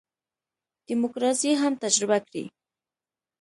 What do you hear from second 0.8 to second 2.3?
دیموکراسي هم تجربه